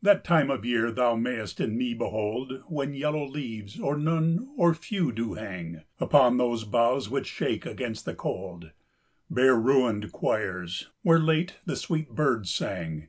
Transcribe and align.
That 0.00 0.24
time 0.24 0.48
of 0.48 0.64
year 0.64 0.90
thou 0.90 1.14
may's 1.14 1.52
t 1.52 1.62
in 1.64 1.76
me 1.76 1.92
behold 1.92 2.62
When 2.68 2.94
yellow 2.94 3.26
leaves, 3.26 3.78
or 3.78 3.94
none, 3.94 4.48
or 4.56 4.72
few 4.72 5.12
do 5.12 5.34
hang 5.34 5.82
Upon 6.00 6.38
those 6.38 6.64
boughs 6.64 7.10
which 7.10 7.26
shake 7.26 7.66
against 7.66 8.06
the 8.06 8.14
cold. 8.14 8.70
Bare 9.28 9.56
ruin'd 9.60 10.10
choirs, 10.10 10.88
where 11.02 11.18
late 11.20 11.58
the 11.66 11.76
sweet 11.76 12.08
birds 12.14 12.48
sang. 12.50 13.08